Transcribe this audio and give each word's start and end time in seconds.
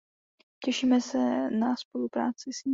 Těšíme 0.65 1.01
se 1.01 1.49
na 1.51 1.75
spolupráci 1.75 2.53
s 2.53 2.63
ní. 2.63 2.69